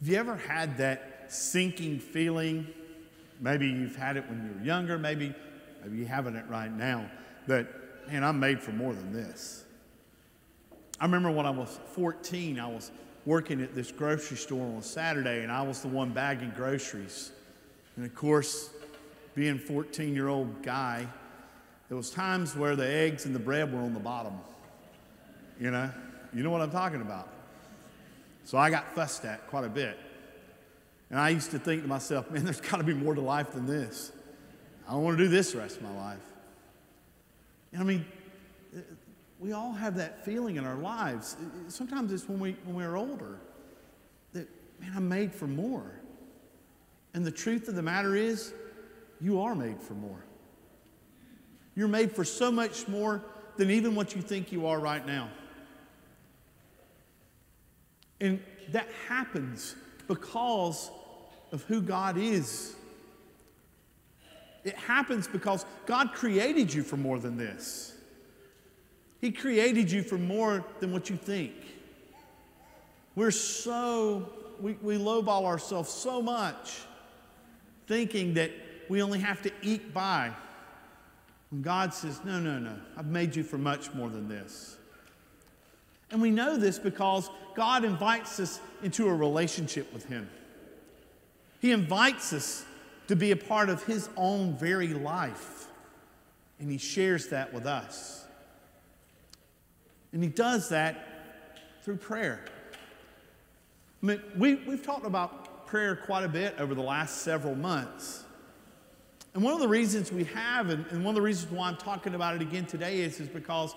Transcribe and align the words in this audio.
Have 0.00 0.08
you 0.08 0.16
ever 0.16 0.36
had 0.36 0.78
that 0.78 1.26
sinking 1.28 1.98
feeling? 1.98 2.66
Maybe 3.38 3.66
you've 3.66 3.96
had 3.96 4.16
it 4.16 4.26
when 4.30 4.42
you 4.42 4.58
were 4.58 4.64
younger, 4.64 4.98
maybe, 4.98 5.34
maybe 5.82 5.98
you're 5.98 6.08
having 6.08 6.36
it 6.36 6.46
right 6.48 6.72
now, 6.72 7.10
that, 7.46 7.66
man, 8.08 8.24
I'm 8.24 8.40
made 8.40 8.62
for 8.62 8.72
more 8.72 8.94
than 8.94 9.12
this. 9.12 9.64
I 10.98 11.04
remember 11.04 11.30
when 11.30 11.44
I 11.44 11.50
was 11.50 11.78
14, 11.92 12.58
I 12.58 12.66
was 12.66 12.90
working 13.26 13.60
at 13.60 13.74
this 13.74 13.92
grocery 13.92 14.38
store 14.38 14.66
on 14.66 14.76
a 14.76 14.82
Saturday, 14.82 15.42
and 15.42 15.52
I 15.52 15.60
was 15.62 15.82
the 15.82 15.88
one 15.88 16.10
bagging 16.10 16.52
groceries. 16.56 17.32
And 17.96 18.06
of 18.06 18.14
course, 18.14 18.70
being 19.34 19.58
14 19.58 20.14
year 20.14 20.28
old 20.28 20.62
guy, 20.62 21.06
there 21.88 21.96
was 21.96 22.10
times 22.10 22.56
where 22.56 22.74
the 22.74 22.88
eggs 22.88 23.26
and 23.26 23.34
the 23.34 23.40
bread 23.40 23.70
were 23.70 23.80
on 23.80 23.92
the 23.92 24.00
bottom. 24.00 24.32
You 25.58 25.70
know, 25.70 25.90
you 26.32 26.42
know 26.42 26.50
what 26.50 26.62
I'm 26.62 26.70
talking 26.70 27.02
about. 27.02 27.28
So 28.44 28.58
I 28.58 28.70
got 28.70 28.94
fussed 28.94 29.24
at 29.24 29.46
quite 29.48 29.64
a 29.64 29.68
bit. 29.68 29.98
And 31.10 31.18
I 31.18 31.30
used 31.30 31.50
to 31.50 31.58
think 31.58 31.82
to 31.82 31.88
myself, 31.88 32.30
man, 32.30 32.44
there's 32.44 32.60
got 32.60 32.78
to 32.78 32.84
be 32.84 32.94
more 32.94 33.14
to 33.14 33.20
life 33.20 33.52
than 33.52 33.66
this. 33.66 34.12
I 34.88 34.92
don't 34.92 35.02
want 35.02 35.18
to 35.18 35.24
do 35.24 35.30
this 35.30 35.52
the 35.52 35.58
rest 35.58 35.76
of 35.76 35.82
my 35.82 35.94
life. 35.96 36.18
And 37.72 37.80
I 37.80 37.84
mean, 37.84 38.06
we 39.38 39.52
all 39.52 39.72
have 39.72 39.96
that 39.96 40.24
feeling 40.24 40.56
in 40.56 40.66
our 40.66 40.76
lives. 40.76 41.36
Sometimes 41.68 42.12
it's 42.12 42.28
when, 42.28 42.38
we, 42.38 42.56
when 42.64 42.76
we're 42.76 42.96
older 42.96 43.38
that, 44.32 44.48
man, 44.80 44.92
I'm 44.94 45.08
made 45.08 45.32
for 45.32 45.46
more. 45.46 46.00
And 47.14 47.24
the 47.24 47.30
truth 47.30 47.68
of 47.68 47.74
the 47.74 47.82
matter 47.82 48.14
is, 48.14 48.52
you 49.20 49.40
are 49.40 49.54
made 49.54 49.80
for 49.80 49.94
more. 49.94 50.24
You're 51.74 51.88
made 51.88 52.12
for 52.12 52.24
so 52.24 52.50
much 52.50 52.86
more 52.88 53.22
than 53.56 53.70
even 53.70 53.94
what 53.94 54.14
you 54.14 54.22
think 54.22 54.52
you 54.52 54.66
are 54.66 54.78
right 54.78 55.04
now. 55.06 55.30
And 58.20 58.42
that 58.70 58.88
happens 59.08 59.74
because 60.08 60.90
of 61.52 61.62
who 61.64 61.80
God 61.80 62.16
is. 62.16 62.74
It 64.64 64.76
happens 64.76 65.26
because 65.26 65.64
God 65.86 66.12
created 66.12 66.72
you 66.72 66.82
for 66.82 66.96
more 66.96 67.18
than 67.18 67.36
this. 67.36 67.94
He 69.20 69.30
created 69.30 69.90
you 69.90 70.02
for 70.02 70.18
more 70.18 70.64
than 70.80 70.92
what 70.92 71.10
you 71.10 71.16
think. 71.16 71.54
We're 73.14 73.30
so, 73.30 74.28
we, 74.60 74.74
we 74.74 74.96
lowball 74.96 75.44
ourselves 75.44 75.90
so 75.90 76.22
much 76.22 76.80
thinking 77.86 78.34
that 78.34 78.50
we 78.88 79.02
only 79.02 79.18
have 79.18 79.42
to 79.42 79.52
eke 79.62 79.92
by. 79.92 80.32
When 81.50 81.62
God 81.62 81.92
says, 81.92 82.20
No, 82.24 82.38
no, 82.38 82.58
no, 82.58 82.76
I've 82.96 83.06
made 83.06 83.34
you 83.34 83.42
for 83.42 83.58
much 83.58 83.92
more 83.94 84.08
than 84.08 84.28
this. 84.28 84.76
And 86.10 86.20
we 86.20 86.30
know 86.30 86.56
this 86.56 86.78
because 86.78 87.30
God 87.54 87.84
invites 87.84 88.40
us 88.40 88.60
into 88.82 89.08
a 89.08 89.14
relationship 89.14 89.92
with 89.92 90.06
Him. 90.06 90.28
He 91.60 91.72
invites 91.72 92.32
us 92.32 92.64
to 93.08 93.16
be 93.16 93.30
a 93.30 93.36
part 93.36 93.68
of 93.68 93.84
His 93.84 94.08
own 94.16 94.56
very 94.56 94.88
life, 94.88 95.66
and 96.58 96.70
He 96.70 96.78
shares 96.78 97.28
that 97.28 97.52
with 97.52 97.66
us. 97.66 98.24
And 100.12 100.22
He 100.22 100.28
does 100.28 100.68
that 100.70 101.06
through 101.82 101.96
prayer. 101.96 102.44
I 104.02 104.06
mean, 104.06 104.22
we, 104.36 104.54
we've 104.54 104.82
talked 104.82 105.06
about 105.06 105.66
prayer 105.66 105.94
quite 105.94 106.24
a 106.24 106.28
bit 106.28 106.56
over 106.58 106.74
the 106.74 106.82
last 106.82 107.18
several 107.18 107.54
months. 107.54 108.24
And 109.34 109.42
one 109.44 109.54
of 109.54 109.60
the 109.60 109.68
reasons 109.68 110.10
we 110.10 110.24
have, 110.24 110.70
and, 110.70 110.84
and 110.90 111.04
one 111.04 111.12
of 111.12 111.14
the 111.14 111.22
reasons 111.22 111.52
why 111.52 111.68
I'm 111.68 111.76
talking 111.76 112.14
about 112.14 112.34
it 112.34 112.42
again 112.42 112.66
today, 112.66 113.00
is, 113.00 113.20
is 113.20 113.28
because 113.28 113.74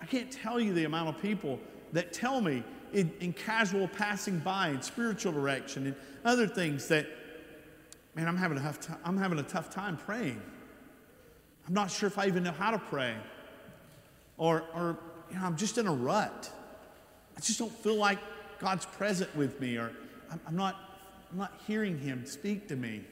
I 0.00 0.06
can't 0.06 0.30
tell 0.30 0.58
you 0.58 0.72
the 0.72 0.84
amount 0.84 1.10
of 1.10 1.22
people 1.22 1.60
that 1.92 2.12
tell 2.12 2.40
me 2.40 2.64
in, 2.92 3.12
in 3.20 3.32
casual 3.32 3.88
passing 3.88 4.38
by, 4.38 4.68
in 4.68 4.82
spiritual 4.82 5.32
direction, 5.32 5.86
and 5.86 5.96
other 6.24 6.46
things 6.46 6.88
that, 6.88 7.06
man, 8.14 8.28
I'm 8.28 8.36
having, 8.36 8.58
a 8.58 8.62
tough 8.62 8.80
time, 8.80 8.98
I'm 9.04 9.16
having 9.16 9.38
a 9.38 9.42
tough 9.44 9.70
time 9.70 9.96
praying. 9.96 10.40
I'm 11.66 11.74
not 11.74 11.90
sure 11.90 12.06
if 12.06 12.18
I 12.18 12.26
even 12.26 12.42
know 12.42 12.52
how 12.52 12.70
to 12.70 12.78
pray. 12.78 13.14
Or, 14.38 14.64
or 14.74 14.98
you 15.30 15.38
know, 15.38 15.44
I'm 15.44 15.56
just 15.56 15.78
in 15.78 15.86
a 15.86 15.92
rut. 15.92 16.50
I 17.36 17.40
just 17.40 17.58
don't 17.58 17.72
feel 17.72 17.96
like 17.96 18.18
God's 18.58 18.86
present 18.86 19.34
with 19.36 19.60
me, 19.60 19.76
or 19.76 19.92
I'm, 20.30 20.40
I'm 20.48 20.56
not, 20.56 20.76
I'm 21.30 21.38
not 21.38 21.60
hearing 21.66 21.98
Him 21.98 22.24
speak 22.26 22.68
to 22.68 22.76
me. 22.76 23.02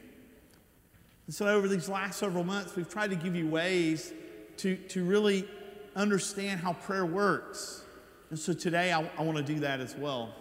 And 1.27 1.35
so, 1.35 1.47
over 1.47 1.69
these 1.69 1.89
last 1.89 2.19
several 2.19 2.45
months, 2.45 2.77
we've 2.77 2.89
tried 2.89 3.11
to 3.11 3.17
give 3.17 3.35
you 3.35 3.49
ways 3.49 4.13
to, 4.59 4.77
to 4.77 5.05
really 5.05 5.49
understand 5.97 6.61
how 6.61 6.75
prayer 6.75 7.07
works. 7.07 7.84
And 8.35 8.41
so, 8.41 8.53
today, 8.53 8.93
I, 8.93 9.09
I 9.17 9.23
want 9.23 9.37
to 9.39 9.45
do 9.45 9.61
that 9.61 9.79
as 9.79 9.95
well. 9.95 10.35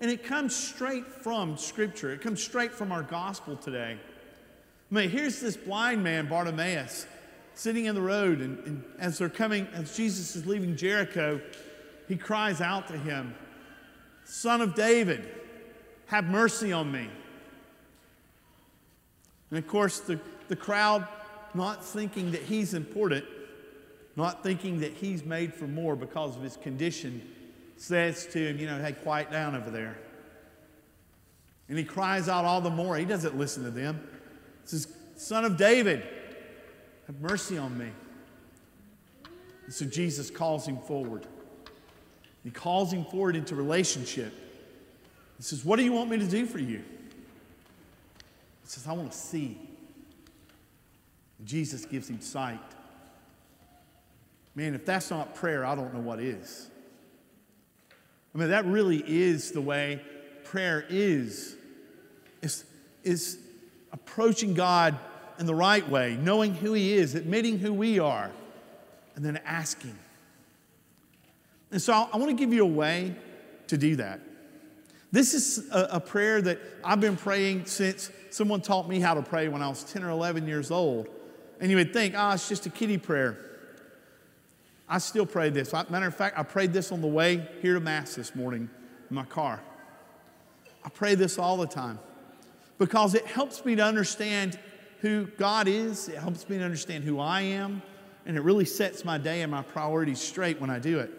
And 0.00 0.08
it 0.08 0.22
comes 0.22 0.54
straight 0.54 1.08
from 1.08 1.56
Scripture, 1.56 2.12
it 2.12 2.20
comes 2.20 2.40
straight 2.40 2.70
from 2.70 2.92
our 2.92 3.02
gospel 3.02 3.56
today. 3.56 3.98
I 3.98 4.94
mean, 4.94 5.10
here's 5.10 5.40
this 5.40 5.56
blind 5.56 6.04
man, 6.04 6.28
Bartimaeus, 6.28 7.08
sitting 7.54 7.86
in 7.86 7.96
the 7.96 8.00
road, 8.00 8.38
and, 8.38 8.58
and 8.60 8.84
as 9.00 9.18
they're 9.18 9.28
coming, 9.28 9.66
as 9.74 9.96
Jesus 9.96 10.36
is 10.36 10.46
leaving 10.46 10.76
Jericho, 10.76 11.40
he 12.06 12.14
cries 12.14 12.60
out 12.60 12.86
to 12.86 12.96
him, 12.96 13.34
Son 14.22 14.60
of 14.60 14.76
David, 14.76 15.28
have 16.06 16.26
mercy 16.26 16.72
on 16.72 16.92
me. 16.92 17.10
And 19.50 19.58
of 19.58 19.66
course, 19.66 19.98
the, 19.98 20.20
the 20.46 20.54
crowd, 20.54 21.08
not 21.54 21.84
thinking 21.84 22.30
that 22.30 22.42
he's 22.42 22.72
important, 22.72 23.24
not 24.16 24.42
thinking 24.42 24.80
that 24.80 24.94
he's 24.94 25.24
made 25.24 25.52
for 25.52 25.66
more 25.66 25.94
because 25.94 26.36
of 26.36 26.42
his 26.42 26.56
condition, 26.56 27.22
says 27.76 28.26
to 28.28 28.38
him, 28.38 28.58
You 28.58 28.66
know, 28.66 28.78
hey, 28.82 28.92
quiet 28.92 29.30
down 29.30 29.54
over 29.54 29.70
there. 29.70 29.98
And 31.68 31.76
he 31.76 31.84
cries 31.84 32.28
out 32.28 32.44
all 32.44 32.60
the 32.60 32.70
more. 32.70 32.96
He 32.96 33.04
doesn't 33.04 33.36
listen 33.36 33.64
to 33.64 33.70
them. 33.70 34.00
He 34.62 34.68
says, 34.68 34.88
Son 35.16 35.44
of 35.44 35.56
David, 35.56 36.06
have 37.06 37.20
mercy 37.20 37.58
on 37.58 37.76
me. 37.76 37.90
And 39.66 39.74
so 39.74 39.84
Jesus 39.84 40.30
calls 40.30 40.66
him 40.66 40.78
forward. 40.78 41.26
He 42.44 42.50
calls 42.50 42.92
him 42.92 43.04
forward 43.04 43.36
into 43.36 43.54
relationship. 43.54 44.32
He 45.36 45.42
says, 45.42 45.64
What 45.64 45.76
do 45.76 45.84
you 45.84 45.92
want 45.92 46.08
me 46.08 46.18
to 46.18 46.26
do 46.26 46.46
for 46.46 46.58
you? 46.58 46.78
He 48.62 48.68
says, 48.68 48.86
I 48.86 48.92
want 48.92 49.12
to 49.12 49.18
see. 49.18 49.58
And 51.38 51.46
Jesus 51.46 51.84
gives 51.84 52.08
him 52.08 52.20
sight. 52.20 52.60
Man, 54.56 54.74
if 54.74 54.86
that's 54.86 55.10
not 55.10 55.34
prayer, 55.34 55.64
I 55.66 55.74
don't 55.74 55.92
know 55.92 56.00
what 56.00 56.18
is. 56.18 56.68
I 58.34 58.38
mean, 58.38 58.48
that 58.48 58.64
really 58.64 59.04
is 59.06 59.52
the 59.52 59.60
way 59.60 60.00
prayer 60.44 60.84
is. 60.88 61.54
Is, 62.40 62.64
is 63.04 63.38
approaching 63.92 64.54
God 64.54 64.98
in 65.38 65.44
the 65.46 65.54
right 65.54 65.86
way, 65.88 66.18
knowing 66.20 66.54
who 66.54 66.72
He 66.72 66.94
is, 66.94 67.14
admitting 67.14 67.58
who 67.58 67.72
we 67.72 67.98
are, 67.98 68.30
and 69.14 69.24
then 69.24 69.38
asking. 69.44 69.98
And 71.70 71.80
so 71.80 71.92
I 71.92 72.16
want 72.16 72.30
to 72.30 72.36
give 72.36 72.52
you 72.52 72.62
a 72.62 72.68
way 72.68 73.14
to 73.68 73.76
do 73.76 73.96
that. 73.96 74.20
This 75.12 75.34
is 75.34 75.70
a, 75.70 75.88
a, 75.92 76.00
prayer 76.00 76.40
that 76.42 76.58
I've 76.84 77.00
been 77.00 77.16
praying 77.16 77.66
since 77.66 78.10
someone 78.30 78.60
taught 78.60 78.88
me 78.88 79.00
how 79.00 79.14
to 79.14 79.22
pray 79.22 79.48
when 79.48 79.62
I 79.62 79.68
was 79.68 79.84
10 79.84 80.02
or 80.02 80.10
11 80.10 80.46
years 80.46 80.70
old. 80.70 81.08
And 81.60 81.70
you 81.70 81.76
would 81.76 81.92
think, 81.92 82.14
oh, 82.16 82.32
it's 82.32 82.48
just 82.48 82.66
a 82.66 82.70
kiddie 82.70 82.98
prayer. 82.98 83.45
I 84.88 84.98
still 84.98 85.26
pray 85.26 85.50
this. 85.50 85.72
Matter 85.72 86.06
of 86.06 86.14
fact, 86.14 86.38
I 86.38 86.42
prayed 86.42 86.72
this 86.72 86.92
on 86.92 87.00
the 87.00 87.08
way 87.08 87.46
here 87.60 87.74
to 87.74 87.80
Mass 87.80 88.14
this 88.14 88.34
morning 88.34 88.70
in 89.10 89.16
my 89.16 89.24
car. 89.24 89.60
I 90.84 90.88
pray 90.88 91.16
this 91.16 91.38
all 91.38 91.56
the 91.56 91.66
time 91.66 91.98
because 92.78 93.14
it 93.14 93.26
helps 93.26 93.64
me 93.64 93.74
to 93.76 93.82
understand 93.82 94.58
who 95.00 95.26
God 95.38 95.68
is, 95.68 96.08
it 96.08 96.18
helps 96.18 96.48
me 96.48 96.58
to 96.58 96.64
understand 96.64 97.04
who 97.04 97.18
I 97.18 97.42
am, 97.42 97.82
and 98.24 98.36
it 98.36 98.40
really 98.40 98.64
sets 98.64 99.04
my 99.04 99.18
day 99.18 99.42
and 99.42 99.50
my 99.50 99.62
priorities 99.62 100.20
straight 100.20 100.60
when 100.60 100.70
I 100.70 100.78
do 100.78 101.00
it. 101.00 101.10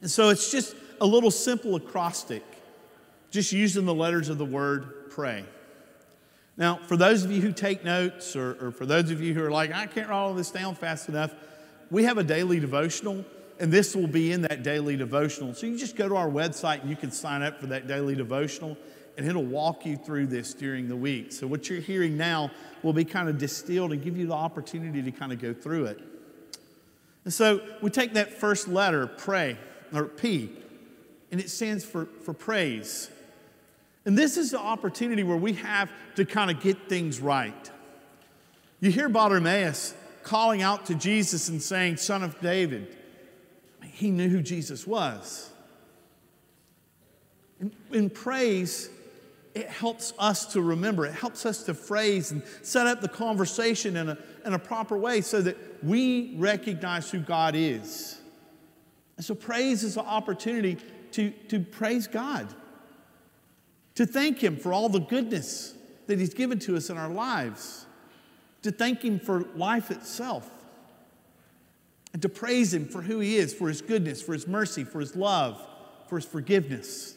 And 0.00 0.10
so 0.10 0.28
it's 0.28 0.50
just 0.50 0.76
a 1.00 1.06
little 1.06 1.30
simple 1.30 1.74
acrostic, 1.76 2.44
just 3.30 3.52
using 3.52 3.86
the 3.86 3.94
letters 3.94 4.28
of 4.28 4.38
the 4.38 4.44
word 4.44 5.10
pray. 5.10 5.44
Now, 6.56 6.76
for 6.86 6.96
those 6.96 7.24
of 7.24 7.30
you 7.30 7.40
who 7.40 7.52
take 7.52 7.84
notes, 7.84 8.36
or, 8.36 8.66
or 8.66 8.70
for 8.70 8.86
those 8.86 9.10
of 9.10 9.20
you 9.20 9.34
who 9.34 9.44
are 9.44 9.50
like, 9.50 9.72
I 9.72 9.86
can't 9.86 10.08
write 10.08 10.16
all 10.16 10.34
this 10.34 10.50
down 10.50 10.74
fast 10.74 11.08
enough, 11.08 11.34
we 11.90 12.04
have 12.04 12.18
a 12.18 12.24
daily 12.24 12.60
devotional, 12.60 13.24
and 13.58 13.72
this 13.72 13.94
will 13.94 14.06
be 14.06 14.32
in 14.32 14.42
that 14.42 14.62
daily 14.62 14.96
devotional. 14.96 15.54
So 15.54 15.66
you 15.66 15.78
just 15.78 15.96
go 15.96 16.08
to 16.08 16.16
our 16.16 16.28
website 16.28 16.80
and 16.80 16.90
you 16.90 16.96
can 16.96 17.10
sign 17.10 17.42
up 17.42 17.60
for 17.60 17.66
that 17.68 17.86
daily 17.86 18.14
devotional, 18.14 18.76
and 19.16 19.26
it'll 19.26 19.44
walk 19.44 19.86
you 19.86 19.96
through 19.96 20.26
this 20.26 20.52
during 20.52 20.88
the 20.88 20.96
week. 20.96 21.32
So 21.32 21.46
what 21.46 21.70
you're 21.70 21.80
hearing 21.80 22.16
now 22.16 22.50
will 22.82 22.92
be 22.92 23.04
kind 23.04 23.28
of 23.28 23.38
distilled 23.38 23.92
and 23.92 24.02
give 24.02 24.16
you 24.16 24.26
the 24.26 24.34
opportunity 24.34 25.02
to 25.02 25.10
kind 25.10 25.32
of 25.32 25.40
go 25.40 25.54
through 25.54 25.86
it. 25.86 26.00
And 27.24 27.32
so 27.32 27.60
we 27.82 27.90
take 27.90 28.14
that 28.14 28.32
first 28.32 28.68
letter, 28.68 29.06
pray, 29.06 29.56
or 29.92 30.04
P, 30.04 30.50
and 31.32 31.40
it 31.40 31.50
stands 31.50 31.84
for, 31.84 32.06
for 32.24 32.32
praise. 32.32 33.10
And 34.04 34.16
this 34.16 34.36
is 34.36 34.52
the 34.52 34.60
opportunity 34.60 35.24
where 35.24 35.36
we 35.36 35.54
have 35.54 35.90
to 36.14 36.24
kind 36.24 36.50
of 36.50 36.60
get 36.60 36.88
things 36.88 37.18
right. 37.20 37.70
You 38.80 38.92
hear 38.92 39.08
Bartimaeus 39.08 39.94
calling 40.26 40.60
out 40.60 40.86
to 40.86 40.94
Jesus 40.94 41.48
and 41.48 41.62
saying, 41.62 41.96
Son 41.96 42.24
of 42.24 42.38
David. 42.40 42.96
He 43.84 44.10
knew 44.10 44.28
who 44.28 44.42
Jesus 44.42 44.86
was. 44.86 45.48
In, 47.60 47.72
in 47.92 48.10
praise, 48.10 48.90
it 49.54 49.68
helps 49.68 50.12
us 50.18 50.44
to 50.52 50.60
remember. 50.60 51.06
It 51.06 51.14
helps 51.14 51.46
us 51.46 51.62
to 51.62 51.74
phrase 51.74 52.32
and 52.32 52.42
set 52.62 52.88
up 52.88 53.00
the 53.00 53.08
conversation 53.08 53.96
in 53.96 54.10
a, 54.10 54.18
in 54.44 54.52
a 54.52 54.58
proper 54.58 54.98
way 54.98 55.20
so 55.20 55.40
that 55.40 55.56
we 55.82 56.34
recognize 56.36 57.08
who 57.10 57.20
God 57.20 57.54
is. 57.54 58.18
And 59.16 59.24
so, 59.24 59.34
praise 59.34 59.84
is 59.84 59.96
an 59.96 60.04
opportunity 60.04 60.76
to, 61.12 61.30
to 61.48 61.60
praise 61.60 62.06
God, 62.06 62.52
to 63.94 64.04
thank 64.04 64.42
Him 64.42 64.56
for 64.56 64.72
all 64.72 64.88
the 64.88 65.00
goodness 65.00 65.72
that 66.06 66.18
He's 66.18 66.34
given 66.34 66.58
to 66.60 66.76
us 66.76 66.90
in 66.90 66.98
our 66.98 67.08
lives, 67.08 67.86
to 68.62 68.70
thank 68.70 69.02
Him 69.02 69.18
for 69.18 69.44
life 69.54 69.90
itself, 69.90 70.48
and 72.12 72.22
to 72.22 72.28
praise 72.28 72.72
Him 72.72 72.86
for 72.86 73.02
who 73.02 73.20
He 73.20 73.36
is, 73.36 73.54
for 73.54 73.68
His 73.68 73.82
goodness, 73.82 74.22
for 74.22 74.32
His 74.32 74.46
mercy, 74.46 74.84
for 74.84 75.00
His 75.00 75.14
love, 75.16 75.60
for 76.08 76.16
His 76.16 76.24
forgiveness 76.24 77.16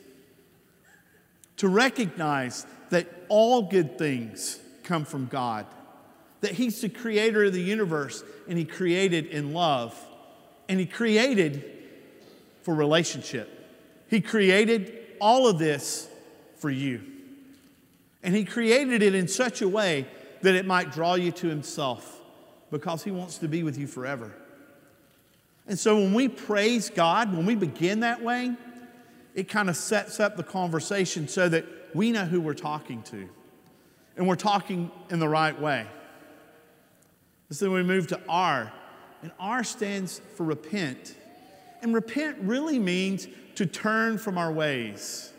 to 1.60 1.68
recognize 1.68 2.66
that 2.90 3.06
all 3.28 3.64
good 3.64 3.98
things 3.98 4.60
come 4.84 5.04
from 5.04 5.26
God, 5.26 5.66
that 6.40 6.54
He's 6.54 6.80
the 6.80 6.88
creator 6.88 7.44
of 7.44 7.54
the 7.54 7.62
universe 7.62 8.24
and 8.48 8.58
He 8.58 8.64
created 8.64 9.26
in 9.26 9.54
love, 9.54 9.94
and 10.70 10.80
He 10.80 10.86
created 10.86 11.70
for 12.62 12.74
relationship. 12.74 13.50
He 14.10 14.22
created 14.22 15.00
all 15.20 15.50
of 15.50 15.60
this 15.60 16.08
for 16.60 16.70
you. 16.70 17.02
And 18.24 18.34
He 18.34 18.46
created 18.46 19.04
it 19.04 19.14
in 19.14 19.28
such 19.28 19.62
a 19.62 19.68
way 19.68 20.08
that 20.42 20.56
it 20.56 20.66
might 20.66 20.92
draw 20.92 21.16
you 21.16 21.32
to 21.34 21.48
Himself 21.48 22.22
because 22.72 23.04
He 23.04 23.12
wants 23.12 23.38
to 23.40 23.48
be 23.48 23.64
with 23.64 23.78
you 23.78 23.88
forever. 23.88 24.34
And 25.68 25.78
so 25.78 25.98
when 25.98 26.14
we 26.14 26.28
praise 26.28 26.90
God, 26.90 27.36
when 27.36 27.46
we 27.46 27.56
begin 27.56 28.00
that 28.00 28.24
way, 28.24 28.56
it 29.36 29.48
kind 29.48 29.70
of 29.70 29.78
sets 29.78 30.20
up 30.20 30.36
the 30.36 30.44
conversation 30.44 31.28
so 31.28 31.48
that 31.48 31.66
we 31.94 32.12
know 32.12 32.26
who 32.26 32.42
we're 32.42 32.54
talking 32.54 33.04
to. 33.04 33.30
And 34.18 34.28
we're 34.28 34.36
talking 34.36 34.92
in 35.10 35.20
the 35.20 35.30
right 35.30 35.60
way. 35.60 35.86
So 37.52 37.66
then 37.66 37.74
we 37.74 37.84
move 37.84 38.08
to 38.08 38.20
R. 38.28 38.72
And 39.22 39.32
R 39.40 39.64
stands 39.64 40.22
for 40.36 40.44
repent. 40.44 41.16
And 41.82 41.94
repent 41.94 42.38
really 42.42 42.80
means 42.80 43.28
to 43.56 43.66
turn 43.66 44.18
from 44.18 44.38
our 44.38 44.52
ways, 44.52 45.32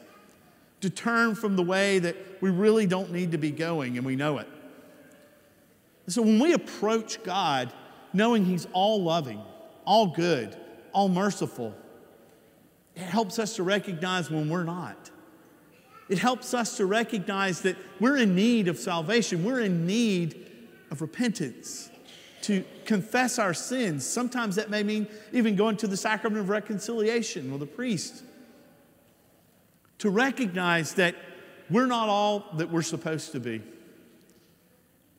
to 0.80 0.90
turn 0.90 1.34
from 1.34 1.56
the 1.56 1.62
way 1.62 1.98
that 1.98 2.16
we 2.40 2.50
really 2.50 2.86
don't 2.86 3.12
need 3.12 3.32
to 3.32 3.38
be 3.38 3.50
going 3.50 3.96
and 3.96 4.06
we 4.06 4.16
know 4.16 4.38
it. 4.38 4.48
So 6.08 6.22
when 6.22 6.38
we 6.38 6.52
approach 6.52 7.22
God, 7.22 7.72
knowing 8.12 8.44
He's 8.44 8.66
all 8.72 9.02
loving, 9.02 9.40
all 9.84 10.08
good, 10.08 10.56
all 10.92 11.08
merciful, 11.08 11.74
it 12.96 13.02
helps 13.02 13.38
us 13.38 13.56
to 13.56 13.62
recognize 13.62 14.30
when 14.30 14.48
we're 14.48 14.64
not. 14.64 15.10
It 16.08 16.18
helps 16.18 16.54
us 16.54 16.76
to 16.78 16.86
recognize 16.86 17.62
that 17.62 17.76
we're 18.00 18.16
in 18.16 18.34
need 18.34 18.66
of 18.66 18.78
salvation, 18.78 19.44
we're 19.44 19.60
in 19.60 19.86
need 19.86 20.46
of 20.90 21.00
repentance, 21.00 21.88
to 22.42 22.64
confess 22.84 23.38
our 23.38 23.54
sins. 23.54 24.04
Sometimes 24.04 24.56
that 24.56 24.70
may 24.70 24.82
mean 24.82 25.06
even 25.32 25.54
going 25.54 25.76
to 25.76 25.86
the 25.86 25.96
sacrament 25.96 26.40
of 26.40 26.48
reconciliation 26.48 27.52
with 27.52 27.62
a 27.62 27.66
priest. 27.66 28.24
To 29.98 30.10
recognize 30.10 30.94
that 30.94 31.14
we're 31.70 31.86
not 31.86 32.08
all 32.08 32.46
that 32.54 32.70
we're 32.70 32.82
supposed 32.82 33.32
to 33.32 33.40
be. 33.40 33.62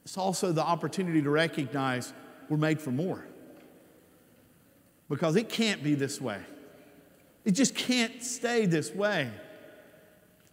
It's 0.03 0.17
also 0.17 0.51
the 0.51 0.63
opportunity 0.63 1.21
to 1.21 1.29
recognize 1.29 2.13
we're 2.49 2.57
made 2.57 2.81
for 2.81 2.91
more. 2.91 3.25
Because 5.09 5.35
it 5.35 5.49
can't 5.49 5.83
be 5.83 5.93
this 5.93 6.19
way. 6.19 6.41
It 7.45 7.51
just 7.51 7.75
can't 7.75 8.23
stay 8.23 8.65
this 8.65 8.93
way. 8.93 9.29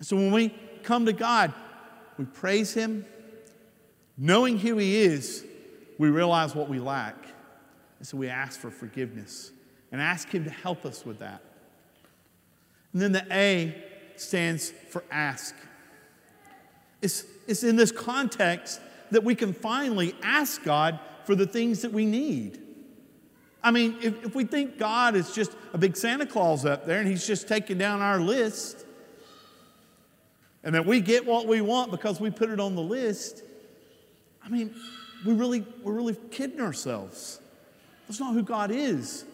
So 0.00 0.16
when 0.16 0.32
we 0.32 0.54
come 0.82 1.06
to 1.06 1.12
God, 1.12 1.52
we 2.16 2.24
praise 2.24 2.74
Him. 2.74 3.04
Knowing 4.16 4.58
who 4.58 4.76
He 4.78 4.96
is, 4.96 5.44
we 5.98 6.08
realize 6.08 6.54
what 6.54 6.68
we 6.68 6.78
lack. 6.78 7.16
And 7.98 8.06
so 8.06 8.16
we 8.16 8.28
ask 8.28 8.58
for 8.58 8.70
forgiveness 8.70 9.50
and 9.92 10.00
ask 10.00 10.28
Him 10.28 10.44
to 10.44 10.50
help 10.50 10.84
us 10.84 11.04
with 11.04 11.18
that. 11.20 11.42
And 12.92 13.02
then 13.02 13.12
the 13.12 13.26
A 13.30 13.84
stands 14.16 14.72
for 14.90 15.04
ask. 15.10 15.54
It's, 17.00 17.24
it's 17.46 17.62
in 17.62 17.76
this 17.76 17.92
context 17.92 18.80
that 19.10 19.24
we 19.24 19.34
can 19.34 19.52
finally 19.52 20.14
ask 20.22 20.62
God 20.62 20.98
for 21.24 21.34
the 21.34 21.46
things 21.46 21.82
that 21.82 21.92
we 21.92 22.06
need. 22.06 22.60
I 23.62 23.70
mean, 23.70 23.96
if, 24.02 24.24
if 24.24 24.34
we 24.34 24.44
think 24.44 24.78
God 24.78 25.16
is 25.16 25.34
just 25.34 25.52
a 25.72 25.78
big 25.78 25.96
Santa 25.96 26.26
Claus 26.26 26.64
up 26.64 26.86
there 26.86 27.00
and 27.00 27.08
he's 27.08 27.26
just 27.26 27.48
taking 27.48 27.78
down 27.78 28.00
our 28.00 28.20
list, 28.20 28.84
and 30.64 30.74
that 30.74 30.86
we 30.86 31.00
get 31.00 31.26
what 31.26 31.46
we 31.46 31.60
want 31.60 31.90
because 31.90 32.20
we 32.20 32.30
put 32.30 32.50
it 32.50 32.60
on 32.60 32.74
the 32.74 32.82
list, 32.82 33.42
I 34.44 34.48
mean, 34.48 34.74
we 35.24 35.32
really, 35.32 35.64
we're 35.82 35.92
really 35.92 36.16
kidding 36.30 36.60
ourselves. 36.60 37.40
That's 38.06 38.20
not 38.20 38.34
who 38.34 38.42
God 38.42 38.70
is. 38.70 39.24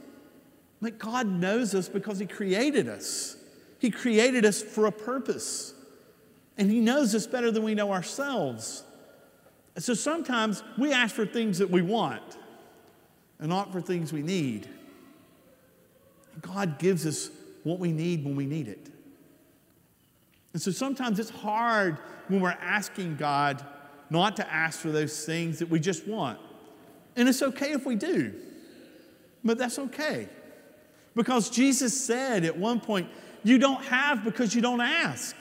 I 0.81 0.87
mean, 0.87 0.97
God 0.99 1.26
knows 1.26 1.75
us 1.75 1.88
because 1.88 2.19
He 2.19 2.26
created 2.26 2.88
us. 2.88 3.37
He 3.79 3.91
created 3.91 4.44
us 4.44 4.62
for 4.62 4.87
a 4.87 4.93
purpose. 4.93 5.75
And 6.56 6.71
He 6.71 6.81
knows 6.81 7.15
us 7.15 7.26
better 7.26 7.50
than 7.50 7.62
we 7.62 7.75
know 7.75 7.93
ourselves. 7.93 8.85
So 9.79 9.94
sometimes 9.94 10.62
we 10.79 10.93
ask 10.93 11.15
for 11.15 11.26
things 11.26 11.59
that 11.59 11.71
we 11.71 11.82
want 11.82 12.38
and 13.41 13.49
not 13.49 13.73
for 13.73 13.81
things 13.81 14.12
we 14.12 14.23
need. 14.23 14.69
God 16.41 16.79
gives 16.79 17.06
us 17.06 17.31
what 17.65 17.79
we 17.79 17.91
need 17.91 18.25
when 18.25 18.37
we 18.37 18.47
need 18.47 18.69
it. 18.69 18.91
And 20.53 20.62
so 20.62 20.71
sometimes 20.71 21.19
it's 21.19 21.31
hard 21.31 21.99
when 22.29 22.41
we're 22.41 22.50
asking 22.50 23.17
God 23.17 23.65
not 24.11 24.37
to 24.37 24.53
ask 24.53 24.79
for 24.79 24.91
those 24.91 25.25
things 25.25 25.59
that 25.59 25.69
we 25.69 25.81
just 25.81 26.06
want. 26.06 26.38
And 27.17 27.29
it's 27.29 27.43
okay 27.43 27.73
if 27.73 27.85
we 27.85 27.97
do, 27.97 28.35
but 29.43 29.59
that's 29.59 29.79
okay. 29.79 30.29
Because 31.15 31.50
Jesus 31.50 31.99
said 32.00 32.44
at 32.44 32.56
one 32.56 32.81
point, 32.81 33.09
You 33.43 33.59
don't 33.59 33.82
have 33.85 34.25
because 34.25 34.55
you 34.55 34.62
don't 34.62 34.81
ask. 34.81 35.37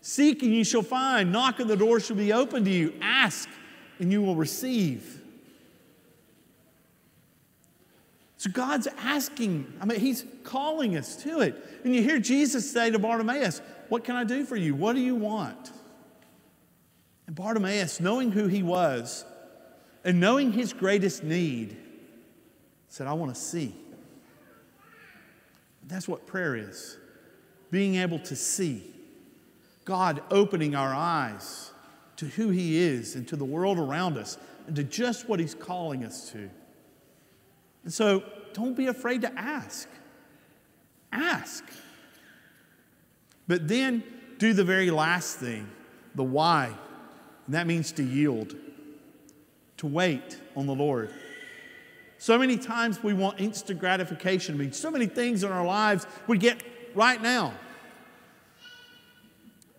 Seek 0.00 0.42
and 0.42 0.54
you 0.54 0.64
shall 0.64 0.82
find. 0.82 1.32
Knock 1.32 1.60
and 1.60 1.68
the 1.68 1.76
door 1.76 2.00
shall 2.00 2.16
be 2.16 2.32
open 2.32 2.64
to 2.64 2.70
you. 2.70 2.94
Ask 3.00 3.48
and 3.98 4.12
you 4.12 4.22
will 4.22 4.36
receive. 4.36 5.20
So 8.36 8.50
God's 8.50 8.86
asking, 8.98 9.72
I 9.80 9.84
mean, 9.84 9.98
He's 9.98 10.24
calling 10.44 10.96
us 10.96 11.16
to 11.24 11.40
it. 11.40 11.56
And 11.84 11.94
you 11.94 12.02
hear 12.02 12.20
Jesus 12.20 12.70
say 12.70 12.90
to 12.90 12.98
Bartimaeus, 12.98 13.60
What 13.88 14.04
can 14.04 14.14
I 14.14 14.24
do 14.24 14.44
for 14.44 14.56
you? 14.56 14.74
What 14.74 14.94
do 14.94 15.00
you 15.00 15.16
want? 15.16 15.72
And 17.26 17.34
Bartimaeus, 17.34 18.00
knowing 18.00 18.32
who 18.32 18.46
he 18.46 18.62
was 18.62 19.24
and 20.04 20.18
knowing 20.18 20.52
his 20.52 20.72
greatest 20.72 21.22
need, 21.22 21.76
said, 22.88 23.06
I 23.06 23.12
want 23.12 23.34
to 23.34 23.40
see. 23.40 23.74
That's 25.86 26.08
what 26.08 26.26
prayer 26.26 26.56
is 26.56 26.96
being 27.70 27.96
able 27.96 28.18
to 28.20 28.36
see. 28.36 28.82
God 29.88 30.22
opening 30.30 30.74
our 30.74 30.94
eyes 30.94 31.70
to 32.16 32.26
who 32.26 32.50
He 32.50 32.76
is 32.76 33.14
and 33.14 33.26
to 33.28 33.36
the 33.36 33.44
world 33.46 33.78
around 33.78 34.18
us 34.18 34.36
and 34.66 34.76
to 34.76 34.84
just 34.84 35.30
what 35.30 35.40
He's 35.40 35.54
calling 35.54 36.04
us 36.04 36.30
to. 36.32 36.50
And 37.84 37.92
so 37.92 38.22
don't 38.52 38.76
be 38.76 38.88
afraid 38.88 39.22
to 39.22 39.32
ask. 39.32 39.88
Ask. 41.10 41.64
But 43.46 43.66
then 43.66 44.04
do 44.36 44.52
the 44.52 44.62
very 44.62 44.90
last 44.90 45.38
thing, 45.38 45.66
the 46.14 46.22
why. 46.22 46.66
And 47.46 47.54
that 47.54 47.66
means 47.66 47.90
to 47.92 48.02
yield, 48.02 48.54
to 49.78 49.86
wait 49.86 50.38
on 50.54 50.66
the 50.66 50.74
Lord. 50.74 51.14
So 52.18 52.36
many 52.36 52.58
times 52.58 53.02
we 53.02 53.14
want 53.14 53.40
instant 53.40 53.80
gratification. 53.80 54.54
I 54.54 54.58
mean, 54.58 54.72
so 54.72 54.90
many 54.90 55.06
things 55.06 55.44
in 55.44 55.50
our 55.50 55.64
lives 55.64 56.06
we 56.26 56.36
get 56.36 56.62
right 56.94 57.22
now. 57.22 57.54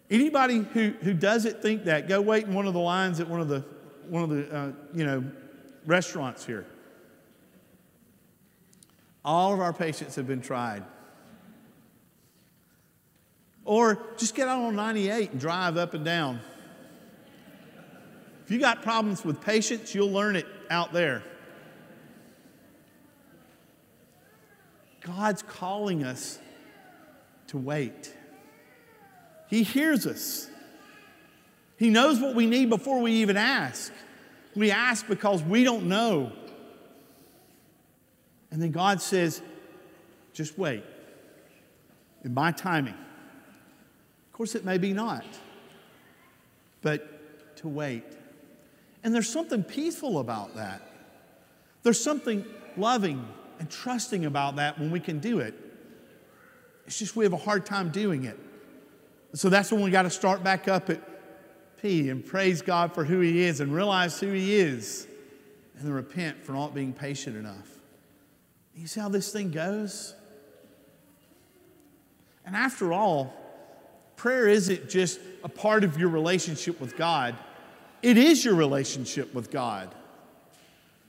Anybody 0.09 0.65
who, 0.73 0.93
who 1.01 1.13
doesn't 1.13 1.61
think 1.61 1.85
that, 1.85 2.07
go 2.07 2.19
wait 2.19 2.45
in 2.45 2.53
one 2.53 2.65
of 2.65 2.73
the 2.73 2.79
lines 2.79 3.19
at 3.19 3.27
one 3.27 3.41
of 3.41 3.47
the, 3.47 3.63
one 4.07 4.23
of 4.23 4.29
the 4.29 4.55
uh, 4.55 4.71
you 4.93 5.05
know, 5.05 5.23
restaurants 5.85 6.45
here. 6.45 6.65
All 9.23 9.53
of 9.53 9.59
our 9.59 9.73
patience 9.73 10.15
have 10.15 10.25
been 10.25 10.41
tried. 10.41 10.83
Or 13.65 14.01
just 14.17 14.33
get 14.33 14.47
out 14.47 14.61
on 14.61 14.75
98 14.75 15.31
and 15.31 15.39
drive 15.39 15.77
up 15.77 15.93
and 15.93 16.03
down. 16.03 16.39
If 18.45 18.51
you 18.51 18.59
got 18.59 18.81
problems 18.81 19.23
with 19.23 19.41
patience, 19.41 19.93
you'll 19.93 20.09
learn 20.09 20.35
it 20.35 20.47
out 20.71 20.91
there. 20.91 21.23
God's 25.01 25.43
calling 25.43 26.03
us 26.03 26.39
to 27.47 27.59
wait. 27.59 28.15
He 29.50 29.63
hears 29.63 30.06
us. 30.06 30.48
He 31.77 31.89
knows 31.89 32.20
what 32.20 32.36
we 32.36 32.46
need 32.46 32.70
before 32.70 33.01
we 33.01 33.13
even 33.13 33.38
ask. 33.38 33.91
We 34.56 34.72
ask 34.72 35.08
because 35.08 35.41
we 35.41 35.63
don't 35.63 35.88
know. 35.88 36.32
And 38.51 38.62
then 38.62 38.72
God 38.72 39.01
says, 39.01 39.41
just 40.34 40.58
wait. 40.58 40.84
In 42.24 42.34
my 42.34 42.51
timing, 42.51 42.94
Of 42.94 44.34
course, 44.34 44.56
it 44.56 44.65
may 44.65 44.77
be 44.77 44.94
not, 44.94 45.25
but 46.82 47.56
to 47.58 47.68
wait. 47.68 48.03
And 49.03 49.15
there's 49.15 49.29
something 49.29 49.63
peaceful 49.63 50.20
about 50.20 50.56
that. 50.56 50.82
There's 51.84 52.01
something 52.01 52.46
loving 52.75 53.25
and 53.60 53.70
trusting 53.70 54.25
about 54.25 54.58
that 54.58 54.77
when 54.77 54.91
we 54.91 55.00
can 55.00 55.20
do 55.20 55.39
it. 55.39 55.53
It's 56.86 57.00
just 57.00 57.15
we 57.15 57.24
have 57.24 57.34
a 57.34 57.38
hard 57.38 57.65
time 57.65 57.89
doing 57.89 58.25
it. 58.25 58.38
So 59.33 59.50
that's 59.50 59.71
when 59.71 59.81
we 59.81 59.91
got 59.91 60.03
to 60.03 60.09
start 60.09 60.43
back 60.43 60.67
up 60.67 60.89
at 60.89 61.01
P 61.81 62.09
and 62.09 62.25
praise 62.25 62.62
God 62.62 62.93
for 62.93 63.03
who 63.03 63.19
He 63.19 63.43
is 63.43 63.59
and 63.59 63.74
realize 63.74 64.19
who 64.19 64.31
He 64.31 64.55
is 64.55 65.07
and 65.77 65.86
then 65.86 65.93
repent 65.93 66.43
for 66.43 66.53
not 66.53 66.74
being 66.74 66.93
patient 66.93 67.38
enough. 67.38 67.69
You 68.75 68.88
see 68.88 69.00
how 69.00 69.09
this 69.09 69.31
thing 69.31 69.51
goes? 69.51 70.15
And 72.45 72.55
after 72.55 72.91
all, 72.91 73.33
prayer 74.15 74.48
isn't 74.48 74.89
just 74.89 75.19
a 75.43 75.50
part 75.50 75.83
of 75.83 75.98
your 75.98 76.09
relationship 76.09 76.79
with 76.81 76.98
God, 76.98 77.36
it 78.01 78.17
is 78.17 78.43
your 78.43 78.55
relationship 78.55 79.33
with 79.33 79.51
God. 79.51 79.93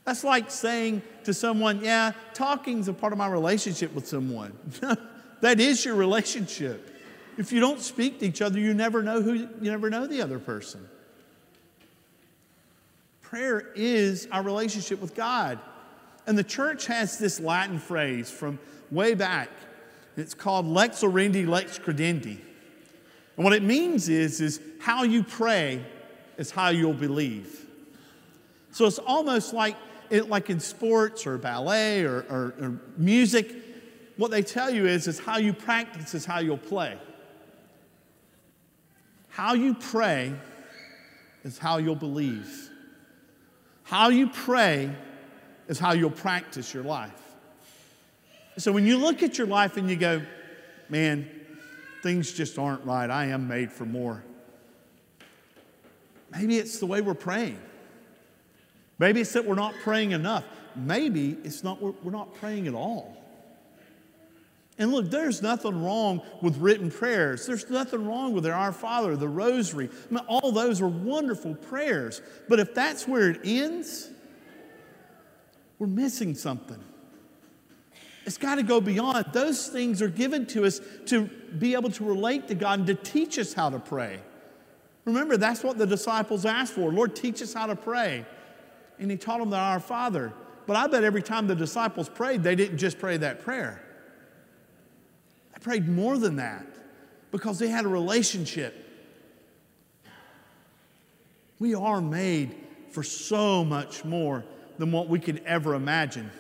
That's 0.05 0.25
like 0.25 0.51
saying 0.51 1.03
to 1.25 1.33
someone, 1.33 1.85
Yeah, 1.85 2.13
talking's 2.35 2.89
a 2.89 2.93
part 2.93 3.13
of 3.13 3.19
my 3.19 3.29
relationship 3.29 3.95
with 3.95 4.09
someone. 4.09 4.57
that 5.41 5.61
is 5.61 5.85
your 5.85 5.95
relationship. 5.95 6.90
If 7.41 7.53
you 7.53 7.61
don't 7.61 7.81
speak 7.81 8.19
to 8.19 8.27
each 8.27 8.43
other, 8.43 8.59
you 8.59 8.75
never 8.75 9.03
know 9.03 9.23
who 9.23 9.33
you 9.33 9.49
never 9.63 9.89
know 9.89 10.07
the 10.07 10.21
other 10.21 10.39
person. 10.39 10.87
Prayer 13.23 13.73
is 13.75 14.29
our 14.31 14.43
relationship 14.43 15.01
with 15.01 15.15
God. 15.15 15.59
And 16.27 16.37
the 16.37 16.45
church 16.45 16.85
has 16.89 17.19
this 17.19 17.41
Latin 17.41 17.79
phrase 17.79 18.31
from 18.31 18.59
way 18.91 19.15
back. 19.15 19.49
It's 20.19 20.35
called 20.35 20.67
lex 20.67 21.01
orandi, 21.01 21.49
lex 21.49 21.79
credendi. 21.79 22.37
And 23.37 23.45
what 23.45 23.55
it 23.55 23.63
means 23.63 24.11
is, 24.11 24.43
is 24.43 24.61
how 24.79 25.05
you 25.05 25.25
pray 25.25 25.83
is 26.37 26.51
how 26.51 26.69
you'll 26.69 26.93
believe. 26.93 27.65
So 28.71 28.85
it's 28.85 28.99
almost 28.99 29.55
like, 29.55 29.77
it, 30.11 30.29
like 30.29 30.51
in 30.51 30.61
sports 30.61 31.27
or 31.27 31.39
ballet 31.39 32.03
or, 32.03 32.19
or, 32.29 32.55
or 32.61 32.81
music. 32.99 33.57
What 34.19 34.31
they 34.31 34.43
tell 34.43 34.69
you 34.69 34.87
is, 34.87 35.09
is 35.09 35.19
how 35.19 35.39
you 35.39 35.55
practice 35.55 36.13
is 36.13 36.27
how 36.27 36.41
you'll 36.41 36.59
play. 36.59 36.99
How 39.31 39.55
you 39.55 39.75
pray 39.75 40.35
is 41.45 41.59
how 41.59 41.79
you'll 41.79 41.95
believe. 41.95 42.71
How 43.85 44.09
you 44.11 44.29
pray 44.29 44.95
is 45.69 45.79
how 45.79 45.93
you'll 45.93 46.11
practice 46.11 46.75
your 46.75 46.85
life. 46.85 47.11
So 48.59 48.73
when 48.73 48.87
you 48.87 48.99
look 48.99 49.23
at 49.23 49.39
your 49.39 49.47
life 49.47 49.77
and 49.77 49.89
you 49.89 49.97
go, 49.97 50.23
man, 50.89 51.29
things 52.03 52.33
just 52.33 52.59
aren't 52.59 52.85
right, 52.85 53.09
I 53.09 53.27
am 53.27 53.49
made 53.49 53.73
for 53.73 53.85
more. 53.85 54.23
Maybe 56.33 56.59
it's 56.59 56.79
the 56.79 56.87
way 56.87 57.01
we're 57.01 57.15
praying. 57.15 57.59
Maybe 58.99 59.21
it's 59.21 59.33
that 59.33 59.45
we're 59.45 59.55
not 59.55 59.75
praying 59.83 60.13
enough. 60.13 60.45
Maybe 60.77 61.39
it's 61.43 61.65
not 61.65 61.83
we're 61.83 62.13
not 62.13 62.35
praying 62.35 62.69
at 62.69 62.75
all. 62.75 63.20
And 64.81 64.91
look, 64.93 65.11
there's 65.11 65.43
nothing 65.43 65.85
wrong 65.85 66.23
with 66.41 66.57
written 66.57 66.91
prayers. 66.91 67.45
There's 67.47 67.69
nothing 67.69 68.07
wrong 68.07 68.33
with 68.33 68.47
Our 68.47 68.73
Father, 68.73 69.15
the 69.15 69.29
Rosary. 69.29 69.91
I 70.11 70.15
mean, 70.15 70.25
all 70.27 70.53
those 70.53 70.81
are 70.81 70.89
wonderful 70.89 71.55
prayers. 71.55 72.23
But 72.49 72.61
if 72.61 72.75
that's 72.75 73.07
where 73.07 73.29
it 73.29 73.43
ends, 73.45 74.09
we're 75.79 75.87
missing 75.87 76.35
something. 76.35 76.83
It's 78.25 78.39
got 78.39 78.55
to 78.55 78.63
go 78.63 78.81
beyond. 78.81 79.27
Those 79.35 79.69
things 79.69 80.01
are 80.01 80.09
given 80.09 80.47
to 80.47 80.65
us 80.65 80.81
to 81.07 81.25
be 81.59 81.75
able 81.75 81.91
to 81.91 82.05
relate 82.05 82.49
to 82.49 82.55
God 82.55 82.79
and 82.79 82.87
to 82.87 82.95
teach 82.95 83.39
us 83.39 83.53
how 83.53 83.69
to 83.69 83.79
pray. 83.79 84.19
Remember, 85.05 85.37
that's 85.37 85.63
what 85.63 85.77
the 85.77 85.87
disciples 85.87 86.47
asked 86.47 86.73
for. 86.73 86.91
Lord, 86.91 87.15
teach 87.15 87.43
us 87.43 87.53
how 87.53 87.67
to 87.67 87.77
pray. 87.77 88.25
And 88.99 89.11
he 89.11 89.19
taught 89.19 89.41
them 89.41 89.51
that 89.51 89.61
our 89.61 89.81
Father. 89.81 90.33
But 90.67 90.77
I 90.77 90.87
bet 90.87 91.05
every 91.05 91.23
time 91.23 91.49
the 91.49 91.55
disciples 91.55 92.09
prayed, 92.09 92.43
they 92.43 92.55
didn't 92.55 92.79
just 92.79 92.99
pray 92.99 93.19
that 93.19 93.43
prayer. 93.43 93.83
Prayed 95.61 95.89
more 95.89 96.17
than 96.19 96.37
that 96.37 96.67
because 97.31 97.59
they 97.59 97.69
had 97.69 97.85
a 97.85 97.89
relationship. 97.89 98.75
We 101.59 101.75
are 101.75 102.01
made 102.01 102.55
for 102.91 103.03
so 103.03 103.65
much 103.65 104.05
more 104.05 104.45
than 104.79 104.91
what 104.91 105.09
we 105.09 105.19
could 105.19 105.43
ever 105.45 105.75
imagine. 105.75 106.31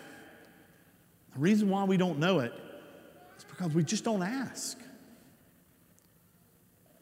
The 1.34 1.38
reason 1.38 1.68
why 1.68 1.84
we 1.84 1.96
don't 1.96 2.18
know 2.18 2.40
it 2.40 2.52
is 3.36 3.44
because 3.44 3.72
we 3.72 3.84
just 3.84 4.04
don't 4.04 4.22
ask. 4.22 4.78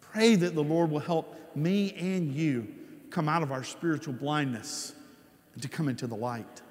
Pray 0.01 0.35
that 0.35 0.55
the 0.55 0.63
Lord 0.63 0.91
will 0.91 0.99
help 0.99 1.57
me 1.57 1.95
and 1.95 2.33
you 2.33 2.67
come 3.11 3.29
out 3.29 3.43
of 3.43 3.53
our 3.53 3.63
spiritual 3.63 4.15
blindness 4.15 4.95
and 5.55 5.63
to 5.63 5.69
come 5.69 5.89
into 5.89 6.07
the 6.07 6.17
light. 6.17 6.63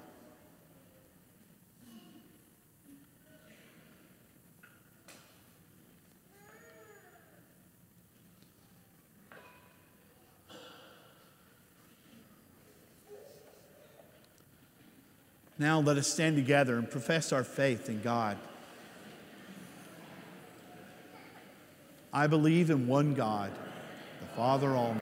Now 15.58 15.80
let 15.80 15.96
us 15.96 16.06
stand 16.06 16.36
together 16.36 16.76
and 16.76 16.88
profess 16.88 17.32
our 17.32 17.42
faith 17.42 17.88
in 17.88 18.00
God. 18.00 18.36
I 22.12 22.26
believe 22.26 22.70
in 22.70 22.86
one 22.86 23.14
God, 23.14 23.50
the 24.20 24.26
Father 24.36 24.68
Almighty. 24.68 24.94